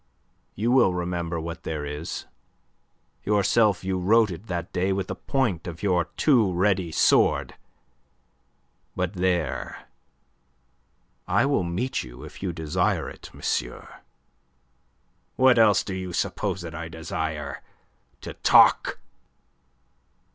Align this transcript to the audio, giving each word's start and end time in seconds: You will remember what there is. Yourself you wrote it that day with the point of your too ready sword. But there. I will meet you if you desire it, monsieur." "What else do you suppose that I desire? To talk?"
You 0.55 0.71
will 0.71 0.95
remember 0.95 1.39
what 1.39 1.61
there 1.61 1.85
is. 1.85 2.25
Yourself 3.23 3.83
you 3.83 3.99
wrote 3.99 4.31
it 4.31 4.47
that 4.47 4.73
day 4.73 4.91
with 4.91 5.05
the 5.09 5.15
point 5.15 5.67
of 5.67 5.83
your 5.83 6.05
too 6.17 6.51
ready 6.51 6.91
sword. 6.91 7.53
But 8.95 9.13
there. 9.13 9.85
I 11.27 11.45
will 11.45 11.61
meet 11.61 12.01
you 12.01 12.23
if 12.23 12.41
you 12.41 12.51
desire 12.51 13.07
it, 13.11 13.29
monsieur." 13.31 13.99
"What 15.35 15.59
else 15.59 15.83
do 15.83 15.93
you 15.93 16.13
suppose 16.13 16.61
that 16.61 16.73
I 16.73 16.89
desire? 16.89 17.61
To 18.21 18.33
talk?" 18.33 18.97